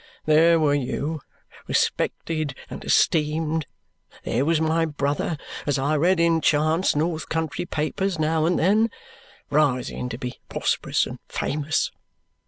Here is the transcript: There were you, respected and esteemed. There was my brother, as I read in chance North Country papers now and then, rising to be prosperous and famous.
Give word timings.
There 0.25 0.59
were 0.59 0.73
you, 0.73 1.21
respected 1.67 2.55
and 2.71 2.83
esteemed. 2.83 3.67
There 4.23 4.45
was 4.45 4.59
my 4.59 4.83
brother, 4.83 5.37
as 5.67 5.77
I 5.77 5.95
read 5.95 6.19
in 6.19 6.41
chance 6.41 6.95
North 6.95 7.29
Country 7.29 7.67
papers 7.67 8.17
now 8.17 8.45
and 8.47 8.57
then, 8.57 8.89
rising 9.51 10.09
to 10.09 10.17
be 10.17 10.39
prosperous 10.49 11.05
and 11.05 11.19
famous. 11.29 11.91